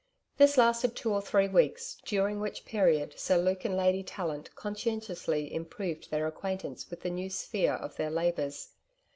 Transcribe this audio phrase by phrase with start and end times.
[0.37, 5.53] This lasted two or three weeks, during which period Sir Luke and Lady Tallant conscientiously
[5.53, 8.69] improved their acquaintance with the new sphere of their labours.